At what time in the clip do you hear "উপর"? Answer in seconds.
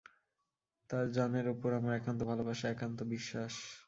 1.47-1.69